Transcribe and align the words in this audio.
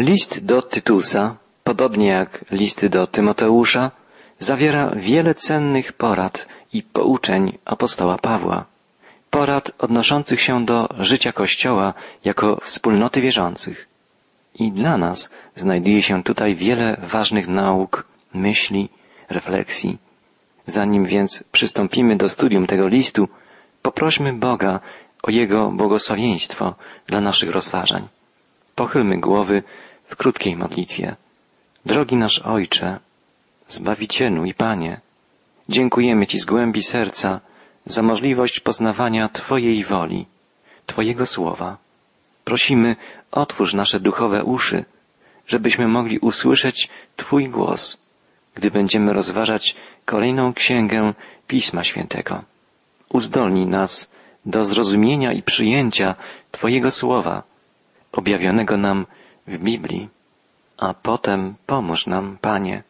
List 0.00 0.44
do 0.44 0.62
Tytusa, 0.62 1.36
podobnie 1.64 2.08
jak 2.08 2.44
listy 2.50 2.88
do 2.88 3.06
Tymoteusza, 3.06 3.90
zawiera 4.38 4.90
wiele 4.96 5.34
cennych 5.34 5.92
porad 5.92 6.48
i 6.72 6.82
pouczeń 6.82 7.58
apostoła 7.64 8.18
Pawła. 8.18 8.64
Porad 9.30 9.72
odnoszących 9.78 10.40
się 10.40 10.64
do 10.64 10.88
życia 10.98 11.32
Kościoła 11.32 11.94
jako 12.24 12.60
wspólnoty 12.62 13.20
wierzących. 13.20 13.88
I 14.54 14.72
dla 14.72 14.98
nas 14.98 15.30
znajduje 15.54 16.02
się 16.02 16.22
tutaj 16.22 16.54
wiele 16.54 16.96
ważnych 17.02 17.48
nauk, 17.48 18.04
myśli, 18.34 18.88
refleksji. 19.28 19.98
Zanim 20.66 21.06
więc 21.06 21.44
przystąpimy 21.52 22.16
do 22.16 22.28
studium 22.28 22.66
tego 22.66 22.88
listu, 22.88 23.28
poprośmy 23.82 24.32
Boga 24.32 24.80
o 25.22 25.30
Jego 25.30 25.70
błogosławieństwo 25.70 26.74
dla 27.06 27.20
naszych 27.20 27.50
rozważań. 27.50 28.08
Pochylmy 28.74 29.20
głowy 29.20 29.62
w 30.10 30.16
krótkiej 30.16 30.56
modlitwie. 30.56 31.16
Drogi 31.86 32.16
nasz 32.16 32.38
Ojcze, 32.38 32.98
Zbawicielu 33.66 34.44
i 34.44 34.54
Panie, 34.54 35.00
dziękujemy 35.68 36.26
Ci 36.26 36.38
z 36.38 36.44
głębi 36.44 36.82
serca 36.82 37.40
za 37.84 38.02
możliwość 38.02 38.60
poznawania 38.60 39.28
Twojej 39.28 39.84
woli, 39.84 40.26
Twojego 40.86 41.26
słowa. 41.26 41.78
Prosimy, 42.44 42.96
otwórz 43.30 43.74
nasze 43.74 44.00
duchowe 44.00 44.44
uszy, 44.44 44.84
żebyśmy 45.46 45.88
mogli 45.88 46.18
usłyszeć 46.18 46.88
Twój 47.16 47.48
głos, 47.48 48.02
gdy 48.54 48.70
będziemy 48.70 49.12
rozważać 49.12 49.76
kolejną 50.04 50.52
księgę 50.52 51.14
Pisma 51.46 51.82
Świętego. 51.82 52.44
Uzdolnij 53.08 53.66
nas 53.66 54.10
do 54.46 54.64
zrozumienia 54.64 55.32
i 55.32 55.42
przyjęcia 55.42 56.14
Twojego 56.50 56.90
słowa, 56.90 57.42
objawionego 58.12 58.76
nam 58.76 59.06
w 59.46 59.58
Biblii, 59.58 60.08
a 60.76 60.94
potem 60.94 61.54
pomóż 61.66 62.06
nam, 62.06 62.38
Panie, 62.40 62.82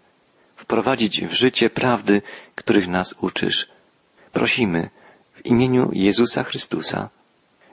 wprowadzić 0.56 1.24
w 1.24 1.32
życie 1.32 1.70
prawdy, 1.70 2.22
których 2.54 2.88
nas 2.88 3.14
uczysz. 3.20 3.68
Prosimy 4.32 4.90
w 5.34 5.46
imieniu 5.46 5.90
Jezusa 5.92 6.44
Chrystusa, 6.44 7.08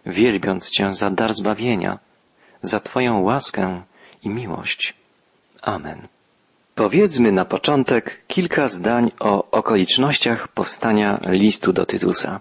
wielbiąc 0.05 0.69
Cię 0.69 0.93
za 0.93 1.09
dar 1.09 1.33
zbawienia, 1.33 1.99
za 2.61 2.79
Twoją 2.79 3.21
łaskę 3.21 3.81
i 4.23 4.29
miłość. 4.29 4.93
Amen. 5.61 6.07
Powiedzmy 6.75 7.31
na 7.31 7.45
początek 7.45 8.21
kilka 8.27 8.67
zdań 8.67 9.11
o 9.19 9.51
okolicznościach 9.51 10.47
powstania 10.47 11.19
listu 11.23 11.73
do 11.73 11.85
Tytusa. 11.85 12.39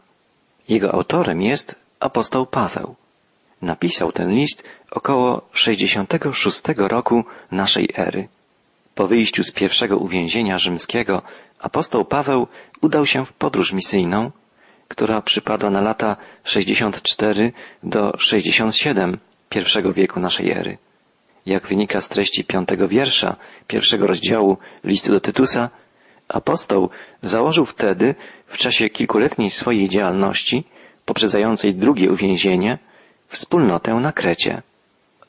Jego 0.69 0.95
autorem 0.95 1.43
jest 1.43 1.75
apostoł 2.01 2.47
Paweł. 2.47 2.95
Napisał 3.63 4.13
ten 4.13 4.35
list 4.35 4.65
około 4.91 5.49
66 5.53 6.63
roku 6.77 7.25
naszej 7.51 7.89
ery. 7.97 8.29
Po 8.95 9.07
wyjściu 9.07 9.45
z 9.45 9.53
pierwszego 9.53 9.97
uwięzienia 9.97 10.59
rzymskiego 10.59 11.23
apostoł 11.61 12.05
Paweł 12.05 12.47
udał 12.81 13.07
się 13.07 13.25
w 13.25 13.33
podróż 13.33 13.73
misyjną, 13.73 14.31
która 14.89 15.23
przypadła 15.23 15.71
na 15.71 15.81
lata 15.81 16.17
64 16.45 17.53
do 17.83 18.13
67 18.19 19.19
pierwszego 19.49 19.93
wieku 19.93 20.21
naszej 20.21 20.51
ery. 20.51 20.79
Jak 21.47 21.69
wynika 21.69 22.01
z 22.01 22.09
treści 22.09 22.45
piątego 22.45 22.89
wiersza 22.89 23.37
pierwszego 23.67 24.07
rozdziału 24.07 24.59
listu 24.85 25.13
do 25.13 25.21
Tytusa, 25.21 25.71
apostoł 26.29 26.91
założył 27.23 27.65
wtedy, 27.65 28.15
w 28.47 28.59
czasie 28.59 28.91
kilkuletniej 28.91 29.51
swojej 29.51 29.89
działalności, 29.89 30.65
poprzedzającej 31.05 31.75
drugie 31.75 32.11
uwięzienie, 32.11 32.79
wspólnotę 33.29 33.95
na 33.95 34.13
Krecie. 34.13 34.63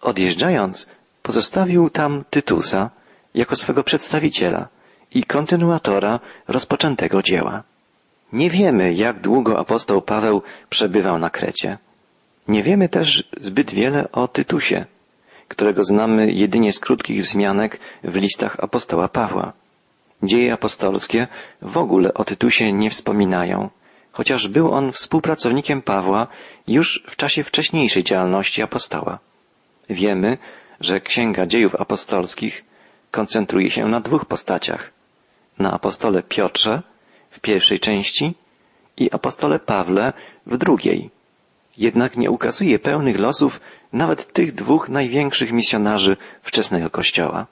Odjeżdżając, 0.02 0.90
pozostawił 1.24 1.90
tam 1.90 2.24
Tytusa 2.30 2.90
jako 3.34 3.56
swego 3.56 3.84
przedstawiciela 3.84 4.68
i 5.12 5.24
kontynuatora 5.24 6.20
rozpoczętego 6.48 7.22
dzieła. 7.22 7.64
Nie 8.34 8.50
wiemy, 8.50 8.94
jak 8.94 9.22
długo 9.22 9.60
apostoł 9.60 10.02
Paweł 10.02 10.42
przebywał 10.70 11.18
na 11.20 11.30
Krecie. 11.30 11.78
Nie 12.48 12.64
wiemy 12.64 12.90
też 12.90 13.30
zbyt 13.38 13.72
wiele 13.72 14.12
o 14.12 14.28
Tytusie, 14.28 14.86
którego 15.48 15.84
znamy 15.84 16.32
jedynie 16.32 16.74
z 16.74 16.80
krótkich 16.80 17.24
wzmianek 17.24 17.80
w 18.04 18.16
listach 18.16 18.60
apostoła 18.60 19.08
Pawła. 19.08 19.54
Dzieje 20.24 20.54
apostolskie 20.54 21.28
w 21.62 21.78
ogóle 21.78 22.14
o 22.14 22.24
Tytusie 22.24 22.74
nie 22.74 22.90
wspominają, 22.90 23.70
chociaż 24.18 24.48
był 24.48 24.74
on 24.74 24.92
współpracownikiem 24.92 25.82
Pawła 25.82 26.28
już 26.68 27.04
w 27.08 27.16
czasie 27.16 27.44
wcześniejszej 27.44 28.04
działalności 28.04 28.62
apostoła. 28.62 29.20
Wiemy, 29.90 30.38
że 30.80 31.00
Księga 31.00 31.46
Dziejów 31.46 31.76
Apostolskich 31.76 32.66
koncentruje 33.12 33.70
się 33.70 33.88
na 33.88 34.00
dwóch 34.00 34.26
postaciach. 34.26 34.92
Na 35.60 35.72
apostole 35.72 36.24
Piotrze 36.24 36.82
w 37.30 37.40
pierwszej 37.40 37.80
części 37.80 38.34
i 38.98 39.12
apostole 39.12 39.60
Pawle 39.60 40.14
w 40.46 40.58
drugiej. 40.58 41.10
Jednak 41.78 42.18
nie 42.18 42.32
ukazuje 42.32 42.80
pełnych 42.80 43.20
losów 43.20 43.60
nawet 43.94 44.34
tych 44.34 44.54
dwóch 44.54 44.90
największych 44.90 45.52
misjonarzy 45.52 46.18
wczesnego 46.44 46.90
Kościoła. 46.90 47.46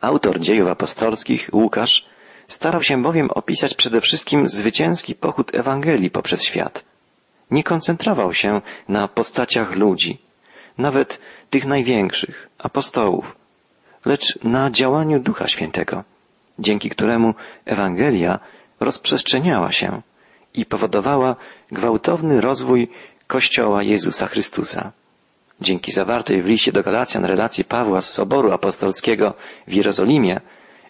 Autor 0.00 0.40
dziejów 0.40 0.68
apostolskich, 0.68 1.50
Łukasz, 1.52 2.11
starał 2.48 2.82
się 2.82 3.02
bowiem 3.02 3.30
opisać 3.30 3.74
przede 3.74 4.00
wszystkim 4.00 4.48
zwycięski 4.48 5.14
pochód 5.14 5.54
Ewangelii 5.54 6.10
poprzez 6.10 6.42
świat. 6.42 6.84
Nie 7.50 7.64
koncentrował 7.64 8.32
się 8.34 8.60
na 8.88 9.08
postaciach 9.08 9.76
ludzi, 9.76 10.18
nawet 10.78 11.20
tych 11.50 11.66
największych, 11.66 12.48
apostołów, 12.58 13.36
lecz 14.04 14.38
na 14.42 14.70
działaniu 14.70 15.18
Ducha 15.18 15.48
Świętego, 15.48 16.04
dzięki 16.58 16.90
któremu 16.90 17.34
Ewangelia 17.64 18.38
rozprzestrzeniała 18.80 19.72
się 19.72 20.02
i 20.54 20.66
powodowała 20.66 21.36
gwałtowny 21.72 22.40
rozwój 22.40 22.88
Kościoła 23.26 23.82
Jezusa 23.82 24.26
Chrystusa. 24.26 24.92
Dzięki 25.60 25.92
zawartej 25.92 26.42
w 26.42 26.46
liście 26.46 26.72
do 26.72 26.82
Galacjan 26.82 27.24
relacji 27.24 27.64
Pawła 27.64 28.00
z 28.00 28.10
Soboru 28.10 28.52
Apostolskiego 28.52 29.34
w 29.68 29.72
Jerozolimie 29.72 30.40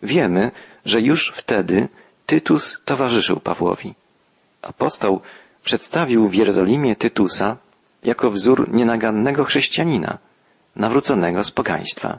wiemy, 0.03 0.51
że 0.85 1.01
już 1.01 1.33
wtedy 1.37 1.89
Tytus 2.27 2.79
towarzyszył 2.85 3.41
Pawłowi. 3.41 3.95
Apostoł 4.63 5.21
przedstawił 5.63 6.29
w 6.29 6.35
Jerozolimie 6.35 6.97
Tytusa 6.97 7.57
jako 8.05 8.31
wzór 8.31 8.73
nienagannego 8.73 9.45
chrześcijanina, 9.45 10.19
nawróconego 10.77 11.45
z 11.45 11.51
pogaństwa. 11.51 12.19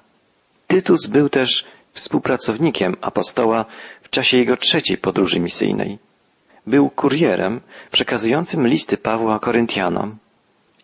Tytus 0.68 1.08
był 1.08 1.30
też 1.30 1.66
współpracownikiem 1.92 2.96
apostoła 3.02 3.66
w 4.02 4.10
czasie 4.10 4.38
jego 4.38 4.58
trzeciej 4.58 4.98
podróży 4.98 5.40
misyjnej. 5.40 6.00
Był 6.68 6.90
kurierem 6.90 7.62
przekazującym 7.92 8.68
listy 8.68 8.98
Pawła 8.98 9.40
Koryntianom 9.40 10.18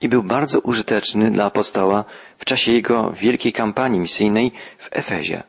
i 0.01 0.09
był 0.09 0.23
bardzo 0.23 0.59
użyteczny 0.59 1.31
dla 1.31 1.45
apostoła 1.45 2.05
w 2.37 2.45
czasie 2.45 2.71
jego 2.71 3.11
wielkiej 3.11 3.53
kampanii 3.53 3.99
misyjnej 3.99 4.51
w 4.77 4.87
Efezie. 4.91 5.43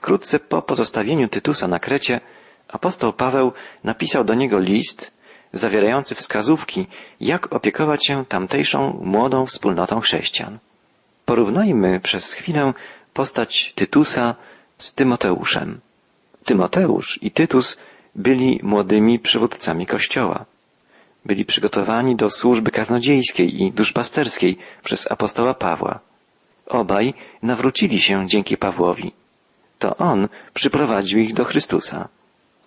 Wkrótce 0.00 0.38
po 0.38 0.62
pozostawieniu 0.62 1.28
Tytusa 1.28 1.68
na 1.68 1.78
Krecie 1.78 2.20
apostoł 2.68 3.12
Paweł 3.12 3.52
napisał 3.84 4.24
do 4.24 4.34
niego 4.34 4.58
list 4.58 5.12
zawierający 5.52 6.14
wskazówki, 6.14 6.86
jak 7.20 7.52
opiekować 7.52 8.06
się 8.06 8.24
tamtejszą 8.24 9.00
młodą 9.02 9.46
wspólnotą 9.46 10.00
chrześcijan. 10.00 10.58
Porównajmy 11.24 12.00
przez 12.00 12.32
chwilę 12.32 12.72
postać 13.14 13.72
Tytusa 13.74 14.34
z 14.78 14.94
Tymoteuszem. 14.94 15.80
Tymoteusz 16.44 17.18
i 17.22 17.30
Tytus 17.30 17.76
byli 18.14 18.60
młodymi 18.62 19.18
przywódcami 19.18 19.86
Kościoła. 19.86 20.44
Byli 21.24 21.44
przygotowani 21.44 22.16
do 22.16 22.30
służby 22.30 22.70
kaznodziejskiej 22.70 23.62
i 23.62 23.72
duszpasterskiej 23.72 24.58
przez 24.84 25.10
apostoła 25.12 25.54
Pawła. 25.54 26.00
Obaj 26.66 27.14
nawrócili 27.42 28.00
się 28.00 28.26
dzięki 28.26 28.56
Pawłowi. 28.56 29.19
To 29.80 29.96
on 29.96 30.28
przyprowadził 30.54 31.18
ich 31.20 31.34
do 31.34 31.44
Chrystusa. 31.44 32.08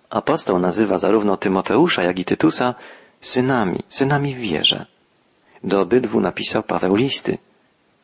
Apostoł 0.10 0.60
nazywa 0.60 0.98
zarówno 0.98 1.38
Tymoteusza, 1.38 2.04
jak 2.04 2.20
i 2.20 2.26
Tytusa 2.26 2.76
synami, 3.22 3.80
synami 3.88 4.36
w 4.36 4.40
wierze. 4.40 4.86
Do 5.64 5.82
obydwu 5.82 6.20
napisał 6.20 6.64
Paweł 6.64 6.96
listy. 6.96 7.38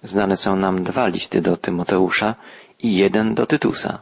Znane 0.03 0.37
są 0.37 0.55
nam 0.55 0.83
dwa 0.83 1.07
listy 1.07 1.41
do 1.41 1.57
Tymoteusza 1.57 2.35
i 2.79 2.95
jeden 2.95 3.35
do 3.35 3.45
Tytusa. 3.45 3.99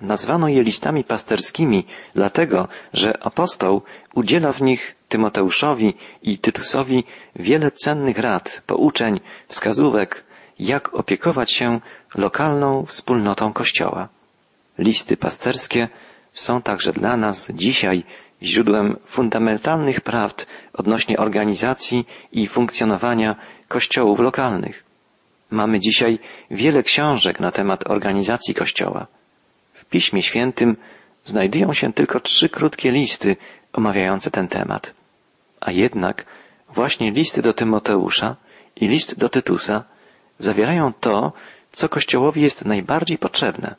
Nazwano 0.00 0.48
je 0.48 0.62
listami 0.62 1.04
pasterskimi, 1.04 1.84
dlatego, 2.14 2.68
że 2.92 3.22
apostoł 3.22 3.82
udziela 4.14 4.52
w 4.52 4.62
nich 4.62 4.94
Tymoteuszowi 5.08 5.94
i 6.22 6.38
Tytusowi 6.38 7.04
wiele 7.36 7.70
cennych 7.70 8.18
rad, 8.18 8.62
pouczeń, 8.66 9.20
wskazówek, 9.48 10.24
jak 10.58 10.94
opiekować 10.94 11.52
się 11.52 11.80
lokalną 12.14 12.86
wspólnotą 12.86 13.52
Kościoła. 13.52 14.08
Listy 14.78 15.16
pasterskie 15.16 15.88
są 16.32 16.62
także 16.62 16.92
dla 16.92 17.16
nas 17.16 17.50
dzisiaj 17.54 18.04
źródłem 18.42 18.96
fundamentalnych 19.06 20.00
prawd 20.00 20.46
odnośnie 20.72 21.18
organizacji 21.18 22.06
i 22.32 22.46
funkcjonowania 22.46 23.36
kościołów 23.68 24.18
lokalnych. 24.18 24.84
Mamy 25.50 25.80
dzisiaj 25.80 26.18
wiele 26.50 26.82
książek 26.82 27.40
na 27.40 27.50
temat 27.50 27.90
organizacji 27.90 28.54
Kościoła. 28.54 29.06
W 29.72 29.84
Piśmie 29.84 30.22
Świętym 30.22 30.76
znajdują 31.24 31.72
się 31.72 31.92
tylko 31.92 32.20
trzy 32.20 32.48
krótkie 32.48 32.92
listy 32.92 33.36
omawiające 33.72 34.30
ten 34.30 34.48
temat. 34.48 34.94
A 35.60 35.72
jednak 35.72 36.26
właśnie 36.68 37.10
listy 37.10 37.42
do 37.42 37.52
Tymoteusza 37.52 38.36
i 38.76 38.88
list 38.88 39.18
do 39.18 39.28
Tytusa 39.28 39.84
zawierają 40.38 40.92
to, 41.00 41.32
co 41.72 41.88
Kościołowi 41.88 42.42
jest 42.42 42.64
najbardziej 42.64 43.18
potrzebne. 43.18 43.74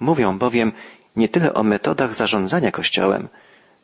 Mówią 0.00 0.38
bowiem 0.38 0.72
nie 1.16 1.28
tyle 1.28 1.54
o 1.54 1.62
metodach 1.62 2.14
zarządzania 2.14 2.70
Kościołem, 2.70 3.28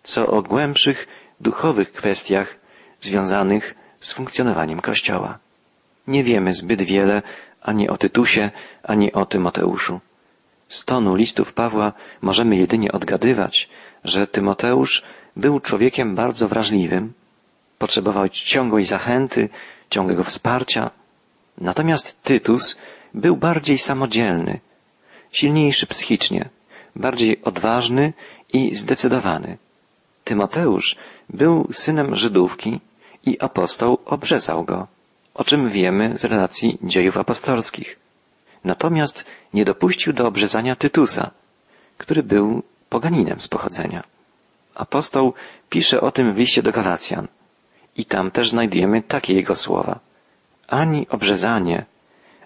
co 0.02 0.26
o 0.26 0.42
głębszych, 0.42 1.08
duchowych 1.40 1.92
kwestiach 1.92 2.56
związanych 3.00 3.74
z 4.00 4.12
funkcjonowaniem 4.12 4.80
Kościoła. 4.80 5.38
Nie 6.06 6.24
wiemy 6.24 6.52
zbyt 6.52 6.82
wiele 6.82 7.22
ani 7.62 7.88
o 7.88 7.96
Tytusie, 7.96 8.50
ani 8.82 9.12
o 9.12 9.26
Tymoteuszu. 9.26 10.00
Z 10.68 10.84
tonu 10.84 11.14
listów 11.14 11.52
Pawła 11.52 11.92
możemy 12.22 12.56
jedynie 12.56 12.92
odgadywać, 12.92 13.68
że 14.04 14.26
Tymoteusz 14.26 15.02
był 15.36 15.60
człowiekiem 15.60 16.14
bardzo 16.14 16.48
wrażliwym, 16.48 17.12
potrzebował 17.78 18.28
ciągłej 18.28 18.84
zachęty, 18.84 19.48
ciągłego 19.90 20.24
wsparcia. 20.24 20.90
Natomiast 21.58 22.22
Tytus 22.22 22.78
był 23.14 23.36
bardziej 23.36 23.78
samodzielny, 23.78 24.60
silniejszy 25.36 25.86
psychicznie, 25.86 26.48
bardziej 26.96 27.42
odważny 27.44 28.12
i 28.52 28.74
zdecydowany. 28.74 29.58
Tymoteusz 30.24 30.96
był 31.28 31.68
synem 31.72 32.16
Żydówki 32.16 32.80
i 33.26 33.40
apostoł 33.40 33.98
obrzezał 34.04 34.64
go, 34.64 34.86
o 35.34 35.44
czym 35.44 35.70
wiemy 35.70 36.16
z 36.16 36.24
relacji 36.24 36.78
dziejów 36.82 37.16
apostolskich. 37.16 37.98
Natomiast 38.64 39.26
nie 39.54 39.64
dopuścił 39.64 40.12
do 40.12 40.26
obrzezania 40.26 40.76
Tytusa, 40.76 41.30
który 41.98 42.22
był 42.22 42.62
poganinem 42.88 43.40
z 43.40 43.48
pochodzenia. 43.48 44.02
Apostoł 44.74 45.34
pisze 45.70 46.00
o 46.00 46.10
tym 46.10 46.34
w 46.34 46.38
liście 46.38 46.62
do 46.62 46.72
Galacjan 46.72 47.28
i 47.96 48.04
tam 48.04 48.30
też 48.30 48.50
znajdujemy 48.50 49.02
takie 49.02 49.34
jego 49.34 49.54
słowa. 49.54 49.98
Ani 50.68 51.08
obrzezanie, 51.08 51.84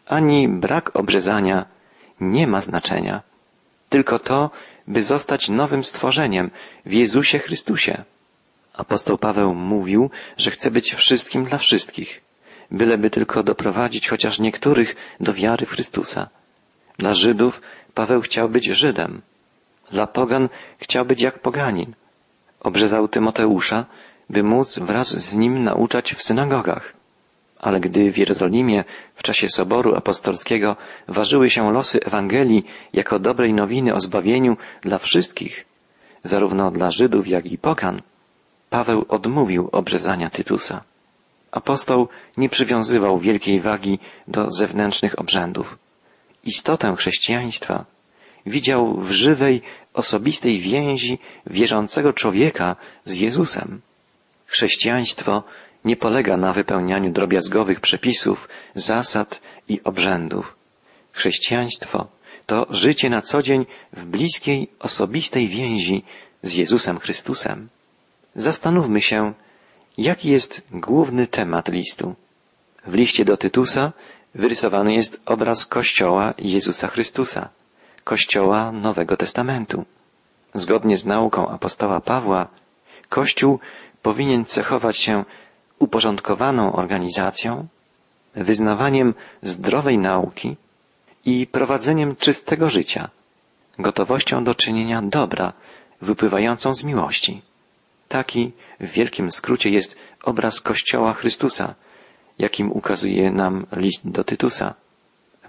ani 0.07 0.49
brak 0.49 0.97
obrzezania 0.97 1.67
nie 2.21 2.47
ma 2.47 2.61
znaczenia, 2.61 3.23
tylko 3.89 4.19
to, 4.19 4.51
by 4.87 5.03
zostać 5.03 5.49
nowym 5.49 5.85
stworzeniem 5.85 6.51
w 6.87 6.93
Jezusie 6.93 7.39
Chrystusie. 7.39 8.05
Apostoł 8.75 9.19
Paweł 9.19 9.55
mówił, 9.55 10.11
że 10.37 10.51
chce 10.51 10.71
być 10.71 10.95
wszystkim 10.95 11.45
dla 11.45 11.59
wszystkich, 11.59 12.21
byleby 12.71 13.11
tylko 13.11 13.43
doprowadzić 13.43 14.09
chociaż 14.09 14.39
niektórych 14.39 14.97
do 15.21 15.33
wiary 15.35 15.67
w 15.67 15.71
Chrystusa. 15.71 16.29
Dla 16.99 17.15
Żydów 17.15 17.63
Paweł 17.95 18.21
chciał 18.21 18.49
być 18.49 18.65
Żydem. 18.65 19.23
Dla 19.91 20.07
pogan 20.07 20.49
chciał 20.79 21.05
być 21.05 21.21
jak 21.23 21.39
poganin. 21.39 21.95
Obrzezał 22.61 23.09
Tymoteusza, 23.09 23.87
by 24.31 24.43
móc 24.43 24.79
wraz 24.79 25.09
z 25.09 25.35
nim 25.35 25.65
nauczać 25.65 26.15
w 26.15 26.23
synagogach. 26.23 27.00
Ale 27.61 27.81
gdy 27.81 28.13
w 28.13 28.19
Jerozolimie 28.19 28.85
w 29.15 29.23
czasie 29.23 29.49
Soboru 29.49 29.95
Apostolskiego 29.95 30.77
ważyły 31.09 31.51
się 31.51 31.73
losy 31.73 32.01
Ewangelii 32.05 32.65
jako 32.93 33.19
dobrej 33.19 33.53
nowiny 33.53 33.95
o 33.95 34.01
zbawieniu 34.01 34.57
dla 34.83 34.99
wszystkich, 34.99 35.67
zarówno 36.23 36.71
dla 36.71 36.91
Żydów, 36.91 37.29
jak 37.29 37.47
i 37.47 37.59
pogan, 37.59 38.03
Paweł 38.71 39.05
odmówił 39.09 39.69
obrzezania 39.73 40.31
Tytusa. 40.31 40.85
Apostoł 41.53 42.09
nie 42.37 42.49
przywiązywał 42.49 43.19
wielkiej 43.19 43.61
wagi 43.61 43.99
do 44.29 44.51
zewnętrznych 44.51 45.19
obrzędów. 45.19 45.79
Istotę 46.45 46.95
chrześcijaństwa 46.97 47.85
widział 48.47 48.97
w 48.97 49.11
żywej, 49.11 49.63
osobistej 49.95 50.61
więzi 50.61 51.19
wierzącego 51.47 52.13
człowieka 52.13 52.77
z 53.05 53.17
Jezusem. 53.17 53.81
Chrześcijaństwo 54.47 55.43
nie 55.85 55.97
polega 55.97 56.37
na 56.37 56.53
wypełnianiu 56.53 57.13
drobiazgowych 57.13 57.81
przepisów, 57.81 58.49
zasad 58.75 59.41
i 59.69 59.81
obrzędów. 59.85 60.57
Chrześcijaństwo 61.13 62.07
to 62.47 62.67
życie 62.71 63.11
na 63.11 63.23
co 63.23 63.43
dzień 63.43 63.67
w 63.93 64.05
bliskiej, 64.05 64.69
osobistej 64.79 65.49
więzi 65.49 66.05
z 66.43 66.53
Jezusem 66.53 66.99
Chrystusem. 66.99 67.69
Zastanówmy 68.35 69.01
się, 69.01 69.35
jaki 69.99 70.31
jest 70.31 70.67
główny 70.71 71.27
temat 71.27 71.69
listu. 71.69 72.15
W 72.87 72.95
liście 72.95 73.25
do 73.25 73.37
Tytusa 73.37 73.93
wyrysowany 74.35 74.95
jest 74.95 75.21
obraz 75.27 75.67
Kościoła 75.67 76.35
Jezusa 76.39 76.89
Chrystusa, 76.89 77.49
Kościoła 78.05 78.73
Nowego 78.73 79.17
Testamentu. 79.17 79.85
Zgodnie 80.55 80.97
z 80.97 81.07
nauką 81.07 81.49
apostoła 81.49 82.01
Pawła, 82.01 82.49
Kościół 83.09 83.59
powinien 84.03 84.45
cechować 84.45 84.97
się 84.97 85.25
uporządkowaną 85.81 86.73
organizacją, 86.73 87.67
wyznawaniem 88.35 89.15
zdrowej 89.43 89.99
nauki 89.99 90.57
i 91.25 91.47
prowadzeniem 91.47 92.17
czystego 92.17 92.69
życia, 92.69 93.11
gotowością 93.79 94.45
do 94.45 94.55
czynienia 94.55 95.03
dobra, 95.03 95.53
wypływającą 96.01 96.75
z 96.75 96.85
miłości. 96.85 97.43
Taki 98.09 98.53
w 98.81 98.87
wielkim 98.91 99.31
skrócie 99.31 99.71
jest 99.71 99.99
obraz 100.23 100.61
Kościoła 100.61 101.13
Chrystusa, 101.15 101.75
jakim 102.39 102.73
ukazuje 102.73 103.31
nam 103.31 103.67
list 103.73 104.11
do 104.11 104.25
Tytusa. 104.25 104.75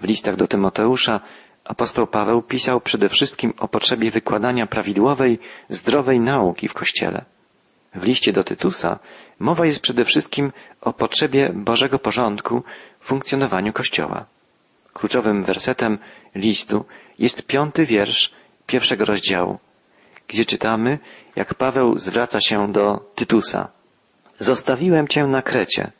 W 0.00 0.04
listach 0.04 0.36
do 0.36 0.46
Tymoteusza 0.46 1.20
apostoł 1.64 2.06
Paweł 2.06 2.42
pisał 2.42 2.80
przede 2.80 3.08
wszystkim 3.08 3.52
o 3.58 3.68
potrzebie 3.68 4.10
wykładania 4.10 4.66
prawidłowej, 4.66 5.38
zdrowej 5.68 6.20
nauki 6.20 6.68
w 6.68 6.74
Kościele. 6.74 7.24
W 7.94 8.02
liście 8.02 8.32
do 8.32 8.44
Tytusa 8.44 8.98
mowa 9.38 9.66
jest 9.66 9.80
przede 9.80 10.04
wszystkim 10.04 10.52
o 10.80 10.92
potrzebie 10.92 11.50
Bożego 11.54 11.98
porządku 11.98 12.62
w 13.00 13.06
funkcjonowaniu 13.06 13.72
Kościoła. 13.72 14.26
Kluczowym 14.92 15.44
wersetem 15.44 15.98
listu 16.34 16.84
jest 17.18 17.46
piąty 17.46 17.86
wiersz 17.86 18.32
pierwszego 18.66 19.04
rozdziału, 19.04 19.58
gdzie 20.28 20.44
czytamy, 20.44 20.98
jak 21.36 21.54
Paweł 21.54 21.98
zwraca 21.98 22.40
się 22.40 22.72
do 22.72 23.10
Tytusa. 23.14 23.68
Zostawiłem 24.38 25.08
cię 25.08 25.24
na 25.24 25.42
Krecie, 25.42 25.90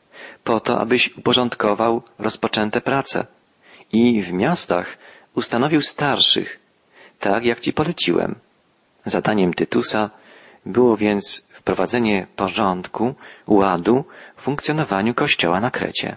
po 0.45 0.61
to, 0.61 0.81
abyś 0.81 1.17
uporządkował 1.17 2.03
rozpoczęte 2.19 2.81
prace 2.81 3.27
i 3.93 4.23
w 4.23 4.33
miastach 4.33 4.99
ustanowił 5.35 5.81
starszych, 5.81 6.59
tak 7.19 7.45
jak 7.45 7.61
ci 7.61 7.73
poleciłem. 7.73 8.35
Zadaniem 9.05 9.55
Tytusa 9.55 10.11
było 10.67 10.97
więc 10.97 11.49
wprowadzenie 11.63 12.27
porządku, 12.37 13.15
ładu 13.47 14.05
w 14.37 14.43
funkcjonowaniu 14.43 15.15
Kościoła 15.15 15.61
na 15.61 15.71
Krecie. 15.71 16.17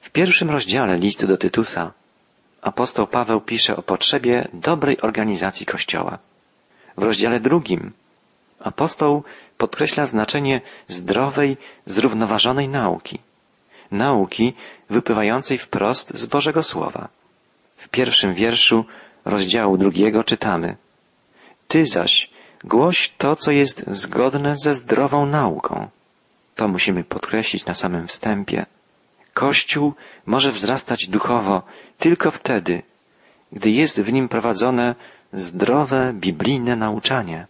W 0.00 0.10
pierwszym 0.10 0.50
rozdziale 0.50 0.98
listu 0.98 1.26
do 1.26 1.36
Tytusa 1.36 1.92
apostoł 2.62 3.06
Paweł 3.06 3.40
pisze 3.40 3.76
o 3.76 3.82
potrzebie 3.82 4.48
dobrej 4.52 5.00
organizacji 5.00 5.66
Kościoła. 5.66 6.18
W 6.96 7.02
rozdziale 7.02 7.40
drugim 7.40 7.92
apostoł 8.60 9.24
podkreśla 9.58 10.06
znaczenie 10.06 10.60
zdrowej, 10.86 11.56
zrównoważonej 11.86 12.68
nauki. 12.68 13.18
Nauki 13.90 14.54
wypływającej 14.90 15.58
wprost 15.58 16.14
z 16.14 16.26
Bożego 16.26 16.62
Słowa. 16.62 17.08
W 17.76 17.88
pierwszym 17.88 18.34
wierszu 18.34 18.84
rozdziału 19.24 19.76
drugiego 19.76 20.24
czytamy 20.24 20.76
Ty 21.68 21.86
zaś 21.86 22.30
Głoś 22.64 23.12
to, 23.18 23.36
co 23.36 23.52
jest 23.52 23.84
zgodne 23.86 24.54
ze 24.56 24.74
zdrową 24.74 25.26
nauką. 25.26 25.88
To 26.54 26.68
musimy 26.68 27.04
podkreślić 27.04 27.66
na 27.66 27.74
samym 27.74 28.06
wstępie. 28.06 28.66
Kościół 29.34 29.94
może 30.26 30.52
wzrastać 30.52 31.08
duchowo 31.08 31.62
tylko 31.98 32.30
wtedy, 32.30 32.82
gdy 33.52 33.70
jest 33.70 34.00
w 34.00 34.12
nim 34.12 34.28
prowadzone 34.28 34.94
zdrowe, 35.32 36.12
biblijne 36.14 36.76
nauczanie. 36.76 37.46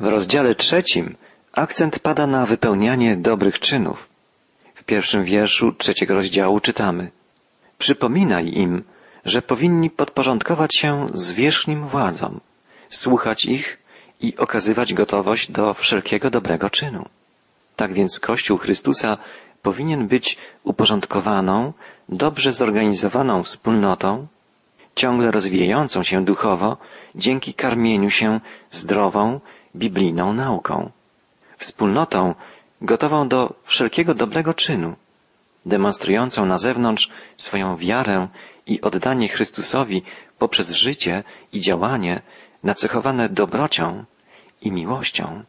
W 0.00 0.06
rozdziale 0.06 0.54
trzecim 0.54 1.16
akcent 1.52 1.98
pada 1.98 2.26
na 2.26 2.46
wypełnianie 2.46 3.16
dobrych 3.16 3.60
czynów. 3.60 4.08
W 4.74 4.84
pierwszym 4.84 5.24
wierszu 5.24 5.72
trzeciego 5.72 6.14
rozdziału 6.14 6.60
czytamy 6.60 7.10
Przypominaj 7.78 8.48
im, 8.48 8.84
że 9.24 9.42
powinni 9.42 9.90
podporządkować 9.90 10.76
się 10.76 11.06
zwierzchnim 11.14 11.88
władzom, 11.88 12.40
słuchać 12.88 13.44
ich 13.44 13.78
i 14.22 14.36
okazywać 14.36 14.94
gotowość 14.94 15.50
do 15.50 15.74
wszelkiego 15.74 16.30
dobrego 16.30 16.70
czynu. 16.70 17.08
Tak 17.76 17.92
więc 17.92 18.20
Kościół 18.20 18.58
Chrystusa 18.58 19.18
powinien 19.62 20.08
być 20.08 20.38
uporządkowaną, 20.64 21.72
dobrze 22.08 22.52
zorganizowaną 22.52 23.42
wspólnotą, 23.42 24.26
ciągle 24.94 25.30
rozwijającą 25.30 26.02
się 26.02 26.24
duchowo 26.24 26.76
dzięki 27.14 27.54
karmieniu 27.54 28.10
się 28.10 28.40
zdrową, 28.70 29.40
biblijną 29.76 30.32
nauką. 30.32 30.90
Wspólnotą 31.56 32.34
gotową 32.82 33.28
do 33.28 33.54
wszelkiego 33.64 34.14
dobrego 34.14 34.54
czynu. 34.54 34.94
demonstrującą 35.66 36.46
na 36.46 36.58
zewnątrz 36.58 37.10
swoją 37.36 37.76
wiarę 37.76 38.28
i 38.66 38.80
oddanie 38.80 39.28
Chrystusowi 39.28 40.02
poprzez 40.38 40.70
życie 40.70 41.24
i 41.52 41.60
działanie 41.60 42.22
nacechowane 42.62 43.28
dobrocią 43.28 44.04
i 44.62 44.72
miłością. 44.72 45.42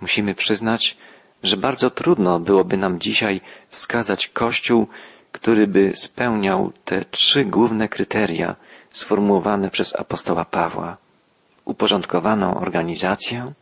Musimy 0.00 0.34
przyznać, 0.34 0.96
że 1.42 1.56
bardzo 1.56 1.90
trudno 1.90 2.40
byłoby 2.40 2.76
nam 2.76 2.98
dzisiaj 3.00 3.40
wskazać 3.68 4.28
Kościół, 4.28 4.86
który 5.32 5.66
by 5.66 5.92
spełniał 5.94 6.72
te 6.84 7.04
trzy 7.04 7.44
główne 7.44 7.88
kryteria 7.88 8.56
sformułowane 8.90 9.70
przez 9.70 9.96
apostoła 9.96 10.44
Pawła. 10.44 10.96
Uporządkowaną 11.64 12.60
organizację, 12.60 13.52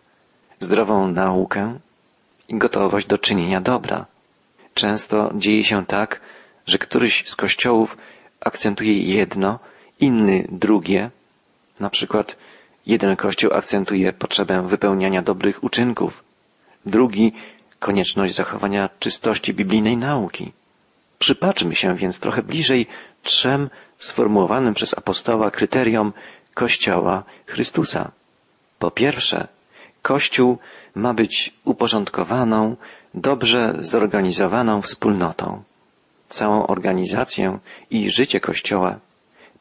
zdrową 0.59 1.09
naukę 1.09 1.78
i 2.49 2.59
gotowość 2.59 3.07
do 3.07 3.18
czynienia 3.18 3.61
dobra. 3.61 4.07
Często 4.75 5.30
dzieje 5.35 5.64
się 5.64 5.87
tak, 5.87 6.21
że 6.66 6.78
któryś 6.78 7.25
z 7.26 7.37
kościołów 7.37 7.97
akcentuje 8.40 9.02
jedno, 9.02 9.59
inny 10.00 10.47
drugie. 10.52 11.11
Na 11.80 11.90
przykład 11.90 12.37
jeden 12.88 13.16
kościół 13.16 13.50
akcentuje 13.54 14.12
potrzebę 14.12 14.66
wypełniania 14.66 15.23
dobrych 15.23 15.64
uczynków, 15.64 16.25
drugi 16.87 17.33
konieczność 17.78 18.35
zachowania 18.35 18.88
czystości 18.99 19.54
biblijnej 19.54 19.97
nauki. 19.97 20.52
Przypatrzmy 21.18 21.75
się 21.75 21.95
więc 21.95 22.21
trochę 22.21 22.42
bliżej 22.42 22.87
trzem 23.23 23.71
sformułowanym 23.97 24.75
przez 24.75 24.99
apostoła 24.99 25.50
kryteriom 25.50 26.12
Kościoła 26.54 27.25
Chrystusa. 27.47 28.11
Po 28.78 28.90
pierwsze, 28.90 29.49
Kościół 30.02 30.59
ma 30.95 31.14
być 31.14 31.54
uporządkowaną, 31.64 32.76
dobrze 33.14 33.75
zorganizowaną 33.80 34.83
wspólnotą. 34.83 35.62
Całą 36.28 36.66
organizację 36.66 37.59
i 37.90 38.11
życie 38.11 38.40
Kościoła 38.40 38.99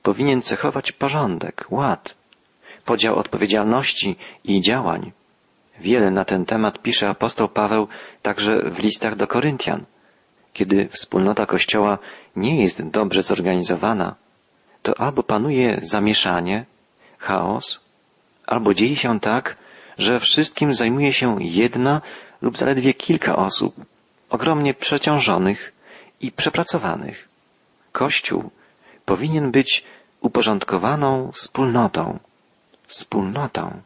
powinien 0.04 0.42
cechować 0.42 0.92
porządek, 0.92 1.66
ład, 1.70 2.16
podział 2.90 3.14
odpowiedzialności 3.16 4.16
i 4.44 4.62
działań. 4.62 5.12
Wiele 5.80 6.12
na 6.12 6.26
ten 6.26 6.46
temat 6.46 6.82
pisze 6.82 7.10
apostoł 7.10 7.48
Paweł 7.50 7.88
także 8.22 8.52
w 8.72 8.80
listach 8.80 9.16
do 9.16 9.28
Koryntian. 9.28 9.86
Kiedy 10.54 10.88
wspólnota 10.88 11.46
Kościoła 11.46 11.98
nie 12.36 12.62
jest 12.64 12.88
dobrze 12.90 13.22
zorganizowana, 13.22 14.16
to 14.84 15.00
albo 15.00 15.24
panuje 15.24 15.78
zamieszanie, 15.82 16.66
chaos, 17.18 17.66
albo 18.48 18.74
dzieje 18.74 18.96
się 18.96 19.20
tak, 19.20 19.58
że 19.98 20.20
wszystkim 20.20 20.74
zajmuje 20.74 21.14
się 21.14 21.38
jedna 21.40 22.02
lub 22.42 22.58
zaledwie 22.58 22.94
kilka 22.94 23.36
osób, 23.36 23.76
ogromnie 24.30 24.74
przeciążonych 24.74 25.74
i 26.22 26.32
przepracowanych. 26.32 27.28
Kościół 27.92 28.50
powinien 29.06 29.52
być 29.52 29.84
uporządkowaną 30.22 31.32
wspólnotą. 31.32 32.20
Wspólnotą. 32.88 33.82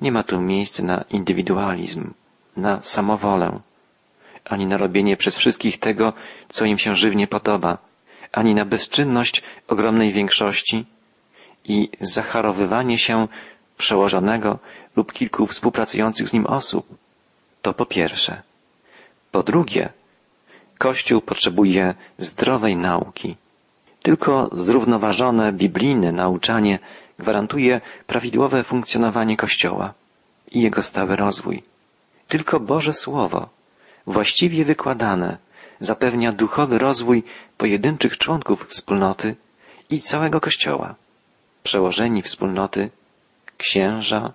Nie 0.00 0.12
ma 0.12 0.22
tu 0.22 0.40
miejsca 0.40 0.82
na 0.82 1.04
indywidualizm, 1.10 2.12
na 2.56 2.80
samowolę, 2.80 3.60
ani 4.44 4.66
na 4.66 4.76
robienie 4.76 5.16
przez 5.16 5.36
wszystkich 5.36 5.78
tego, 5.78 6.12
co 6.48 6.64
im 6.64 6.78
się 6.78 6.96
żywnie 6.96 7.26
podoba, 7.26 7.78
ani 8.32 8.54
na 8.54 8.64
bezczynność 8.64 9.42
ogromnej 9.68 10.12
większości 10.12 10.86
i 11.64 11.90
zacharowywanie 12.00 12.98
się 12.98 13.28
przełożonego 13.78 14.58
lub 14.96 15.12
kilku 15.12 15.46
współpracujących 15.46 16.28
z 16.28 16.32
nim 16.32 16.46
osób. 16.46 16.86
To 17.62 17.74
po 17.74 17.86
pierwsze. 17.86 18.42
Po 19.32 19.42
drugie, 19.42 19.92
Kościół 20.78 21.20
potrzebuje 21.20 21.94
zdrowej 22.18 22.76
nauki. 22.76 23.36
Tylko 24.02 24.50
zrównoważone 24.52 25.52
biblijne 25.52 26.12
nauczanie 26.12 26.78
gwarantuje 27.18 27.80
prawidłowe 28.06 28.64
funkcjonowanie 28.64 29.36
Kościoła 29.36 29.94
i 30.50 30.60
jego 30.60 30.82
stały 30.82 31.16
rozwój. 31.16 31.62
Tylko 32.28 32.60
Boże 32.60 32.92
Słowo, 32.92 33.48
właściwie 34.06 34.64
wykładane, 34.64 35.38
zapewnia 35.80 36.32
duchowy 36.32 36.78
rozwój 36.78 37.22
pojedynczych 37.56 38.18
członków 38.18 38.66
wspólnoty 38.66 39.36
i 39.90 40.00
całego 40.00 40.40
Kościoła. 40.40 40.94
Przełożeni 41.62 42.22
wspólnoty, 42.22 42.90
księża, 43.58 44.32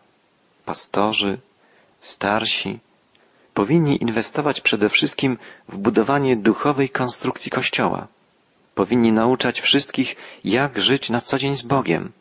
pastorzy, 0.66 1.38
starsi, 2.00 2.80
powinni 3.54 4.04
inwestować 4.04 4.62
przede 4.62 4.90
wszystkim 4.90 5.38
w 5.70 5.78
budowanie 5.78 6.36
duchowej 6.36 6.90
konstrukcji 6.90 7.52
Kościoła. 7.52 8.08
Powinni 8.75 9.12
nauczać 9.12 9.62
wszystkich, 9.62 10.16
jak 10.44 10.80
żyć 10.80 11.10
na 11.10 11.22
co 11.22 11.38
dzień 11.38 11.56
z 11.56 11.63
Bogiem. 11.63 12.12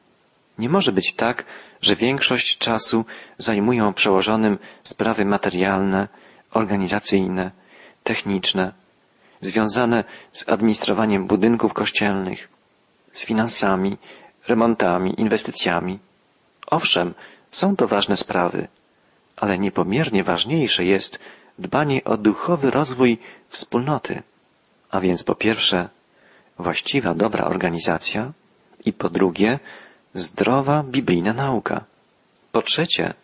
Nie 0.58 0.68
może 0.68 0.92
być 0.92 1.14
tak, 1.14 1.44
że 1.80 1.96
większość 1.96 2.58
czasu 2.58 3.04
zajmują 3.38 3.92
przełożonym 3.92 4.58
sprawy 4.82 5.24
materialne, 5.24 6.08
organizacyjne, 6.50 7.50
techniczne, 8.04 8.72
związane 9.40 10.04
z 10.32 10.48
administrowaniem 10.48 11.26
budynków 11.26 11.72
kościelnych, 11.72 12.48
z 13.12 13.24
finansami, 13.24 13.96
remontami, 14.48 15.20
inwestycjami. 15.20 15.98
Owszem, 16.66 17.14
są 17.50 17.76
to 17.76 17.88
ważne 17.88 18.16
sprawy, 18.16 18.68
ale 19.36 19.58
niepomiernie 19.58 20.24
ważniejsze 20.24 20.84
jest 20.84 21.18
dbanie 21.58 22.04
o 22.04 22.16
duchowy 22.16 22.70
rozwój 22.70 23.18
wspólnoty, 23.48 24.22
a 24.90 25.00
więc 25.00 25.24
po 25.24 25.34
pierwsze 25.34 25.88
właściwa, 26.58 27.14
dobra 27.14 27.44
organizacja 27.44 28.32
i 28.84 28.92
po 28.92 29.10
drugie 29.10 29.58
zdrowa 30.14 30.82
biblijna 30.82 31.32
nauka. 31.32 31.84
Po 32.52 32.62
trzecie, 32.62 33.14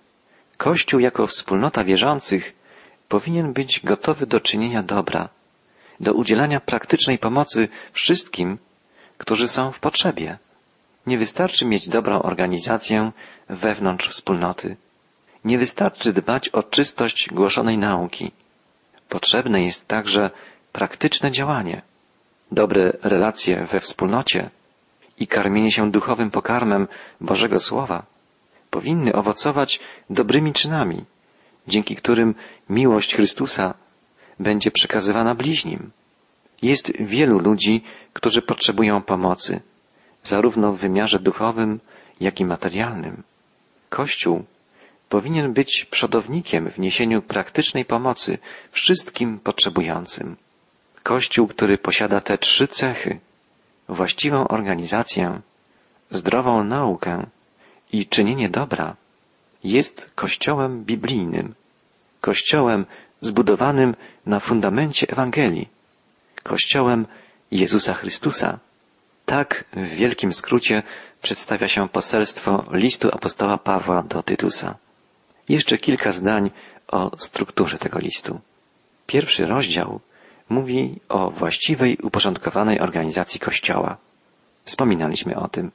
Kościół 0.57 1.01
jako 1.01 1.27
wspólnota 1.27 1.85
wierzących 1.85 2.55
powinien 3.09 3.53
być 3.53 3.81
gotowy 3.85 4.27
do 4.27 4.41
czynienia 4.41 4.83
dobra, 4.83 5.29
do 6.01 6.13
udzielania 6.13 6.61
praktycznej 6.61 7.19
pomocy 7.19 7.69
wszystkim, 7.93 8.59
którzy 9.19 9.49
są 9.49 9.73
w 9.73 9.81
potrzebie. 9.81 10.39
Nie 11.07 11.19
wystarczy 11.19 11.65
mieć 11.65 11.89
dobrą 11.89 12.23
organizację 12.23 13.13
wewnątrz 13.49 14.09
wspólnoty. 14.09 14.77
Nie 15.45 15.59
wystarczy 15.59 16.13
dbać 16.13 16.49
o 16.49 16.63
czystość 16.63 17.29
głoszonej 17.33 17.79
nauki. 17.79 18.33
Potrzebne 19.09 19.63
jest 19.65 19.89
także 19.89 20.31
praktyczne 20.73 21.31
działanie, 21.31 21.83
dobre 22.53 22.93
relacje 23.03 23.67
we 23.67 23.81
wspólnocie 23.81 24.51
i 25.21 25.27
karmienie 25.27 25.71
się 25.71 25.91
duchowym 25.91 26.31
pokarmem 26.31 26.89
Bożego 27.21 27.61
Słowa 27.61 28.07
powinny 28.71 29.13
owocować 29.13 29.81
dobrymi 30.11 30.53
czynami, 30.53 31.05
dzięki 31.69 31.97
którym 31.97 32.35
miłość 32.71 33.15
Chrystusa 33.15 33.75
będzie 34.41 34.71
przekazywana 34.71 35.35
bliźnim. 35.35 35.91
Jest 36.63 36.93
wielu 37.01 37.39
ludzi, 37.39 37.85
którzy 38.13 38.43
potrzebują 38.43 39.03
pomocy, 39.03 39.61
zarówno 40.23 40.73
w 40.73 40.79
wymiarze 40.79 41.19
duchowym, 41.19 41.81
jak 42.21 42.41
i 42.41 42.45
materialnym. 42.45 43.23
Kościół 43.89 44.45
powinien 45.09 45.53
być 45.53 45.85
przodownikiem 45.91 46.71
w 46.71 46.79
niesieniu 46.79 47.23
praktycznej 47.23 47.85
pomocy 47.85 48.39
wszystkim 48.71 49.39
potrzebującym. 49.39 50.37
Kościół, 51.03 51.47
który 51.47 51.79
posiada 51.79 52.21
te 52.21 52.39
trzy 52.39 52.69
cechy 52.69 53.21
właściwą 53.89 54.49
organizację, 54.49 55.41
zdrową 56.11 56.65
naukę 56.65 57.27
i 57.93 58.07
czynienie 58.07 58.49
dobra, 58.49 58.97
jest 59.65 60.11
Kościołem 60.15 60.85
biblijnym, 60.85 61.55
Kościołem 62.21 62.87
zbudowanym 63.21 63.95
na 64.27 64.41
fundamencie 64.41 65.07
Ewangelii, 65.09 65.69
Kościołem 66.43 67.07
Jezusa 67.51 67.95
Chrystusa. 67.95 68.59
Tak 69.27 69.65
w 69.73 69.89
wielkim 69.89 70.33
skrócie 70.33 70.83
przedstawia 71.23 71.69
się 71.69 71.89
poselstwo 71.89 72.65
listu 72.73 73.09
apostoła 73.09 73.59
Pawła 73.59 74.03
do 74.03 74.23
Tytusa. 74.23 74.77
Jeszcze 75.49 75.79
kilka 75.79 76.13
zdań 76.13 76.51
o 76.89 77.11
strukturze 77.19 77.79
tego 77.79 77.99
listu. 77.99 78.41
Pierwszy 79.07 79.47
rozdział 79.47 80.01
mówi 80.49 81.01
o 81.09 81.31
właściwej, 81.31 81.99
uporządkowanej 82.03 82.81
organizacji 82.81 83.41
Kościoła. 83.41 83.97
Wspominaliśmy 84.65 85.37
o 85.37 85.49
tym. 85.49 85.71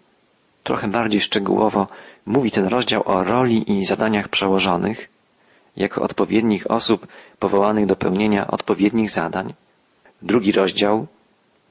Trochę 0.64 0.88
bardziej 0.88 1.22
szczegółowo 1.22 1.88
mówi 2.26 2.52
ten 2.52 2.66
rozdział 2.68 3.04
o 3.06 3.24
roli 3.24 3.72
i 3.72 3.86
zadaniach 3.86 4.30
przełożonych, 4.30 5.10
jako 5.78 6.02
odpowiednich 6.02 6.72
osób 6.72 7.08
powołanych 7.40 7.86
do 7.86 7.96
pełnienia 7.96 8.48
odpowiednich 8.48 9.12
zadań. 9.12 9.54
Drugi 10.22 10.52
rozdział 10.52 11.08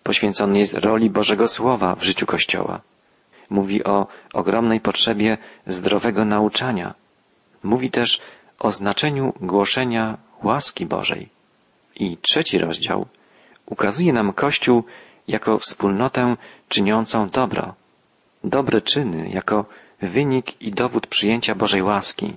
poświęcony 0.02 0.58
jest 0.58 0.74
roli 0.74 1.10
Bożego 1.10 1.48
Słowa 1.48 1.94
w 1.94 2.02
życiu 2.02 2.26
Kościoła. 2.26 2.80
Mówi 3.50 3.84
o 3.84 4.06
ogromnej 4.32 4.80
potrzebie 4.80 5.38
zdrowego 5.66 6.24
nauczania. 6.24 6.94
Mówi 7.62 7.90
też 7.90 8.20
o 8.58 8.70
znaczeniu 8.70 9.32
głoszenia 9.40 10.18
łaski 10.42 10.86
Bożej. 10.86 11.28
I 11.96 12.16
trzeci 12.16 12.58
rozdział 12.58 13.06
ukazuje 13.66 14.12
nam 14.12 14.32
Kościół 14.32 14.84
jako 15.28 15.58
wspólnotę 15.58 16.36
czyniącą 16.68 17.28
dobro. 17.28 17.74
Dobre 18.44 18.80
czyny 18.80 19.28
jako 19.28 19.64
wynik 20.02 20.62
i 20.62 20.72
dowód 20.72 21.06
przyjęcia 21.06 21.54
Bożej 21.54 21.82
łaski. 21.82 22.36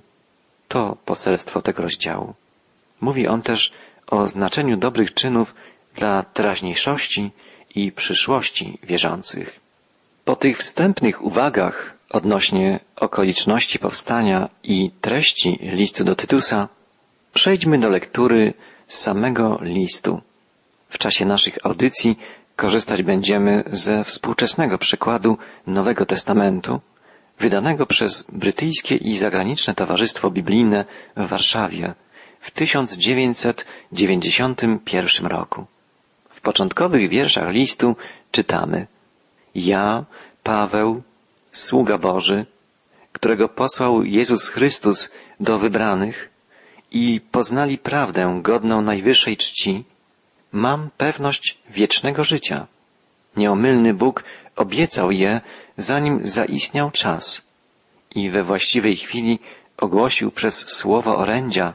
To 0.68 0.96
poselstwo 1.04 1.62
tego 1.62 1.82
rozdziału. 1.82 2.34
Mówi 3.00 3.28
on 3.28 3.42
też 3.42 3.72
o 4.06 4.26
znaczeniu 4.26 4.76
dobrych 4.76 5.14
czynów 5.14 5.54
dla 5.94 6.22
teraźniejszości 6.22 7.30
i 7.74 7.92
przyszłości 7.92 8.78
wierzących. 8.82 9.60
Po 10.24 10.36
tych 10.36 10.58
wstępnych 10.58 11.22
uwagach 11.22 11.94
odnośnie 12.10 12.80
okoliczności 12.96 13.78
powstania 13.78 14.48
i 14.62 14.90
treści 15.00 15.58
listu 15.62 16.04
do 16.04 16.14
Tytusa, 16.14 16.68
przejdźmy 17.34 17.78
do 17.78 17.90
lektury 17.90 18.54
samego 18.86 19.58
listu. 19.62 20.20
W 20.88 20.98
czasie 20.98 21.24
naszych 21.24 21.66
audycji 21.66 22.18
korzystać 22.56 23.02
będziemy 23.02 23.64
ze 23.72 24.04
współczesnego 24.04 24.78
przykładu 24.78 25.38
Nowego 25.66 26.06
Testamentu, 26.06 26.80
wydanego 27.38 27.86
przez 27.86 28.26
brytyjskie 28.32 28.96
i 28.96 29.16
zagraniczne 29.16 29.74
Towarzystwo 29.74 30.30
Biblijne 30.30 30.84
w 31.16 31.26
Warszawie 31.26 31.94
w 32.40 32.50
1991 32.50 35.26
roku. 35.26 35.66
W 36.30 36.40
początkowych 36.40 37.08
wierszach 37.08 37.50
listu 37.50 37.96
czytamy 38.30 38.86
Ja, 39.54 40.04
Paweł, 40.42 41.02
sługa 41.52 41.98
Boży, 41.98 42.46
którego 43.12 43.48
posłał 43.48 44.04
Jezus 44.04 44.48
Chrystus 44.48 45.12
do 45.40 45.58
wybranych 45.58 46.35
i 46.96 47.20
poznali 47.20 47.78
prawdę 47.78 48.40
godną 48.42 48.82
najwyższej 48.82 49.36
czci, 49.36 49.84
mam 50.52 50.90
pewność 50.96 51.58
wiecznego 51.70 52.24
życia. 52.24 52.66
Nieomylny 53.36 53.94
Bóg 53.94 54.24
obiecał 54.56 55.10
je, 55.10 55.40
zanim 55.76 56.28
zaistniał 56.28 56.90
czas 56.90 57.42
i 58.14 58.30
we 58.30 58.42
właściwej 58.42 58.96
chwili 58.96 59.38
ogłosił 59.76 60.30
przez 60.30 60.54
słowo 60.68 61.16
orędzia, 61.16 61.74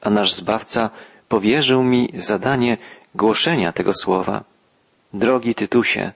a 0.00 0.10
nasz 0.10 0.32
Zbawca 0.32 0.90
powierzył 1.28 1.84
mi 1.84 2.12
zadanie 2.14 2.78
głoszenia 3.14 3.72
tego 3.72 3.92
słowa. 3.94 4.44
Drogi 5.12 5.54
Tytusie, 5.54 6.12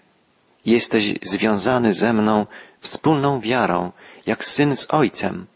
jesteś 0.66 1.14
związany 1.23 1.93
ze 1.93 2.12
mną 2.12 2.47
wspólną 2.81 3.40
wiarą, 3.40 3.93
jak 4.26 4.45
syn 4.45 4.76
z 4.76 4.95
Ojcem. 4.95 5.47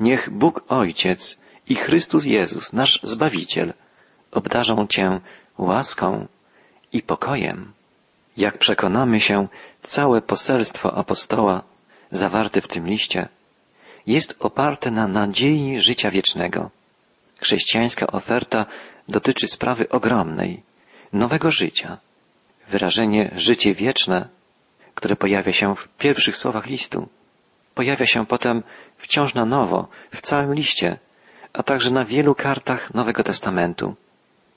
Niech 0.00 0.30
Bóg 0.30 0.64
Ojciec 0.68 1.39
i 1.70 1.74
Chrystus 1.74 2.26
Jezus, 2.26 2.72
nasz 2.72 3.00
Zbawiciel, 3.02 3.72
obdarzą 4.30 4.86
Cię 4.86 5.20
łaską 5.58 6.26
i 6.92 7.02
pokojem. 7.02 7.72
Jak 8.36 8.58
przekonamy 8.58 9.20
się, 9.20 9.48
całe 9.82 10.22
poselstwo 10.22 10.94
apostoła 10.96 11.62
zawarte 12.10 12.60
w 12.60 12.68
tym 12.68 12.86
liście 12.86 13.28
jest 14.06 14.36
oparte 14.40 14.90
na 14.90 15.08
nadziei 15.08 15.80
życia 15.80 16.10
wiecznego. 16.10 16.70
Chrześcijańska 17.40 18.06
oferta 18.06 18.66
dotyczy 19.08 19.48
sprawy 19.48 19.88
ogromnej, 19.88 20.62
nowego 21.12 21.50
życia. 21.50 21.98
Wyrażenie 22.68 23.30
życie 23.36 23.74
wieczne, 23.74 24.28
które 24.94 25.16
pojawia 25.16 25.52
się 25.52 25.74
w 25.76 25.88
pierwszych 25.88 26.36
słowach 26.36 26.66
listu, 26.66 27.08
pojawia 27.74 28.06
się 28.06 28.26
potem 28.26 28.62
wciąż 28.98 29.34
na 29.34 29.44
nowo 29.44 29.88
w 30.12 30.20
całym 30.20 30.54
liście, 30.54 30.98
a 31.52 31.62
także 31.62 31.90
na 31.90 32.04
wielu 32.04 32.34
kartach 32.34 32.94
Nowego 32.94 33.22
Testamentu. 33.22 33.94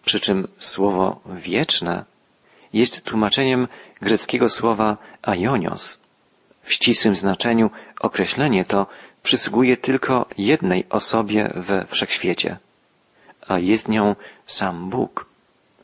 Przy 0.05 0.19
czym 0.19 0.47
słowo 0.57 1.19
wieczne 1.25 2.05
jest 2.73 3.03
tłumaczeniem 3.03 3.67
greckiego 4.01 4.49
słowa 4.49 4.97
aionios. 5.21 5.99
W 6.63 6.73
ścisłym 6.73 7.15
znaczeniu 7.15 7.69
określenie 7.99 8.65
to 8.65 8.87
przysługuje 9.23 9.77
tylko 9.77 10.25
jednej 10.37 10.85
osobie 10.89 11.53
we 11.55 11.85
wszechświecie, 11.85 12.57
a 13.47 13.59
jest 13.59 13.87
nią 13.89 14.15
sam 14.45 14.89
Bóg. 14.89 15.25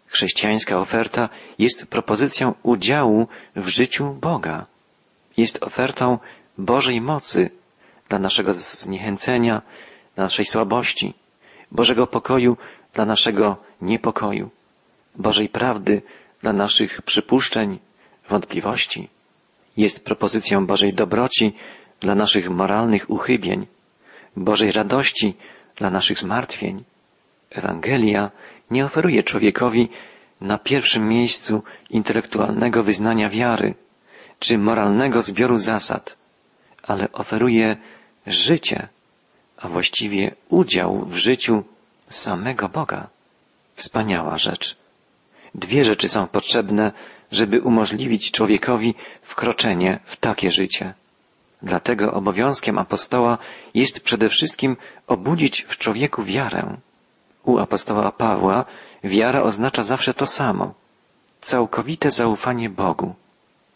Chrześcijańska 0.07 0.77
oferta 0.77 1.29
jest 1.59 1.87
propozycją 1.87 2.53
udziału 2.63 3.27
w 3.55 3.67
życiu 3.67 4.13
Boga. 4.13 4.65
Jest 5.37 5.63
ofertą 5.63 6.17
Bożej 6.57 7.01
mocy 7.01 7.49
dla 8.09 8.19
naszego 8.19 8.53
zniechęcenia, 8.53 9.61
dla 10.19 10.25
naszej 10.25 10.45
słabości, 10.45 11.13
Bożego 11.71 12.07
pokoju 12.07 12.57
dla 12.93 13.05
naszego 13.05 13.57
niepokoju, 13.81 14.49
Bożej 15.15 15.49
prawdy 15.49 16.01
dla 16.41 16.53
naszych 16.53 17.01
przypuszczeń, 17.01 17.79
wątpliwości. 18.29 19.07
Jest 19.77 20.05
propozycją 20.05 20.65
Bożej 20.65 20.93
dobroci 20.93 21.53
dla 21.99 22.15
naszych 22.15 22.49
moralnych 22.49 23.09
uchybień, 23.09 23.67
Bożej 24.35 24.71
radości 24.71 25.33
dla 25.75 25.89
naszych 25.89 26.19
zmartwień. 26.19 26.83
Ewangelia 27.49 28.31
nie 28.71 28.85
oferuje 28.85 29.23
człowiekowi 29.23 29.89
na 30.41 30.57
pierwszym 30.57 31.07
miejscu 31.07 31.63
intelektualnego 31.89 32.83
wyznania 32.83 33.29
wiary 33.29 33.75
czy 34.39 34.57
moralnego 34.57 35.21
zbioru 35.21 35.55
zasad, 35.55 36.17
ale 36.83 37.11
oferuje 37.11 37.77
życie, 38.27 38.87
a 39.61 39.67
właściwie 39.67 40.35
udział 40.49 41.05
w 41.05 41.15
życiu 41.15 41.63
samego 42.09 42.69
Boga. 42.69 43.07
Wspaniała 43.75 44.37
rzecz. 44.37 44.77
Dwie 45.55 45.85
rzeczy 45.85 46.09
są 46.09 46.27
potrzebne, 46.27 46.91
żeby 47.31 47.61
umożliwić 47.61 48.31
człowiekowi 48.31 48.95
wkroczenie 49.21 49.99
w 50.05 50.17
takie 50.17 50.51
życie. 50.51 50.93
Dlatego 51.61 52.13
obowiązkiem 52.13 52.77
apostoła 52.77 53.37
jest 53.73 53.99
przede 53.99 54.29
wszystkim 54.29 54.77
obudzić 55.07 55.65
w 55.69 55.77
człowieku 55.77 56.23
wiarę. 56.23 56.77
U 57.43 57.57
apostoła 57.57 58.11
Pawła 58.11 58.65
wiara 59.03 59.43
oznacza 59.43 59.83
zawsze 59.83 60.13
to 60.13 60.25
samo. 60.25 60.73
Całkowite 61.41 62.11
zaufanie 62.11 62.69
Bogu. 62.69 63.15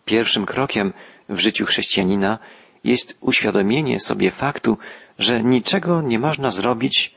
Pierwszym 0.06 0.46
krokiem 0.46 0.94
w 1.30 1.40
życiu 1.40 1.66
chrześcijanina 1.66 2.40
jest 2.84 3.18
uświadomienie 3.22 4.00
sobie 4.00 4.32
faktu, 4.32 4.78
że 5.20 5.44
niczego 5.44 6.02
nie 6.02 6.20
można 6.20 6.52
zrobić, 6.52 7.14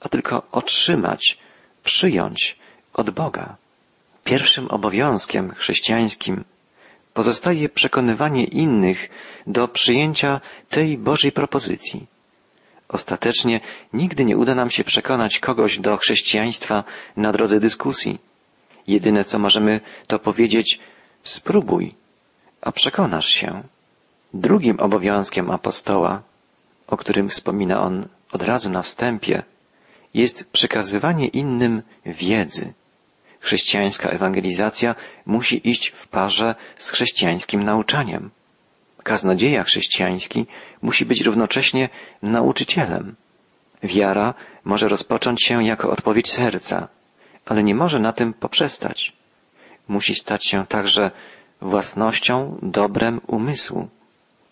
a 0.00 0.08
tylko 0.08 0.42
otrzymać, 0.52 1.38
przyjąć 1.84 2.58
od 2.94 3.10
Boga. 3.10 3.56
Pierwszym 4.24 4.68
obowiązkiem 4.68 5.54
chrześcijańskim 5.54 6.44
pozostaje 7.14 7.68
przekonywanie 7.68 8.44
innych 8.44 9.10
do 9.46 9.68
przyjęcia 9.68 10.40
tej 10.68 10.98
Bożej 10.98 11.32
propozycji. 11.32 12.06
Ostatecznie 12.88 13.60
nigdy 13.92 14.24
nie 14.24 14.36
uda 14.36 14.54
nam 14.54 14.70
się 14.70 14.84
przekonać 14.84 15.38
kogoś 15.38 15.78
do 15.78 15.96
chrześcijaństwa 15.96 16.84
na 17.16 17.32
drodze 17.32 17.60
dyskusji. 17.60 18.18
Jedyne 18.86 19.24
co 19.24 19.38
możemy 19.38 19.80
to 20.06 20.18
powiedzieć 20.18 20.80
spróbuj, 21.22 21.94
a 22.60 22.72
przekonasz 22.72 23.26
się. 23.28 23.62
Drugim 24.34 24.80
obowiązkiem 24.80 25.50
apostoła, 25.50 26.22
o 26.86 26.96
którym 26.96 27.28
wspomina 27.28 27.82
on 27.82 28.08
od 28.32 28.42
razu 28.42 28.70
na 28.70 28.82
wstępie, 28.82 29.42
jest 30.14 30.50
przekazywanie 30.50 31.28
innym 31.28 31.82
wiedzy. 32.06 32.72
Chrześcijańska 33.40 34.08
ewangelizacja 34.08 34.94
musi 35.26 35.68
iść 35.70 35.88
w 35.88 36.08
parze 36.08 36.54
z 36.76 36.90
chrześcijańskim 36.90 37.64
nauczaniem. 37.64 38.30
Kaznodzieja 39.02 39.64
chrześcijański 39.64 40.46
musi 40.82 41.06
być 41.06 41.20
równocześnie 41.20 41.88
nauczycielem. 42.22 43.16
Wiara 43.82 44.34
może 44.64 44.88
rozpocząć 44.88 45.44
się 45.44 45.64
jako 45.64 45.90
odpowiedź 45.90 46.30
serca, 46.30 46.88
ale 47.46 47.62
nie 47.62 47.74
może 47.74 47.98
na 47.98 48.12
tym 48.12 48.34
poprzestać. 48.34 49.12
Musi 49.88 50.14
stać 50.14 50.46
się 50.46 50.66
także 50.66 51.10
własnością, 51.60 52.58
dobrem 52.62 53.20
umysłu. 53.26 53.88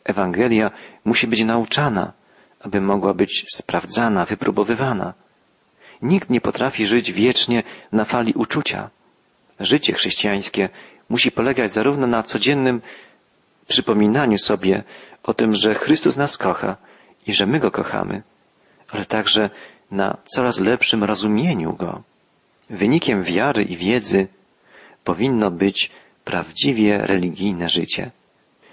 Ewangelia 0.04 0.70
musi 1.04 1.26
być 1.26 1.44
nauczana, 1.44 2.12
aby 2.60 2.80
mogła 2.80 3.14
być 3.14 3.44
sprawdzana, 3.54 4.24
wypróbowywana. 4.24 5.14
Nikt 6.02 6.30
nie 6.30 6.40
potrafi 6.40 6.86
żyć 6.86 7.12
wiecznie 7.12 7.62
na 7.92 8.04
fali 8.04 8.32
uczucia. 8.32 8.90
Życie 9.60 9.92
chrześcijańskie 9.92 10.68
musi 11.08 11.32
polegać 11.32 11.72
zarówno 11.72 12.06
na 12.06 12.22
codziennym 12.22 12.80
przypominaniu 13.66 14.38
sobie 14.38 14.82
o 15.22 15.34
tym, 15.34 15.54
że 15.54 15.74
Chrystus 15.74 16.16
nas 16.16 16.38
kocha 16.38 16.76
i 17.26 17.32
że 17.32 17.46
my 17.46 17.60
Go 17.60 17.70
kochamy, 17.70 18.22
ale 18.90 19.04
także 19.04 19.50
na 19.90 20.16
coraz 20.24 20.60
lepszym 20.60 21.04
rozumieniu 21.04 21.72
Go. 21.72 22.02
Wynikiem 22.70 23.24
wiary 23.24 23.62
i 23.62 23.76
wiedzy 23.76 24.28
powinno 25.04 25.50
być 25.50 25.90
prawdziwie 26.24 26.98
religijne 26.98 27.68
życie. 27.68 28.10